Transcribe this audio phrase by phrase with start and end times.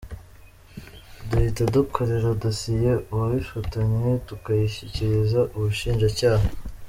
[1.27, 6.45] Duhita dukorera dosiye uwabifatanywe, tukayishyikiriza Ubushinjacyaha.